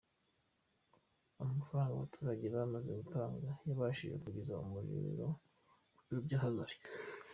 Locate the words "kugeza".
4.23-4.61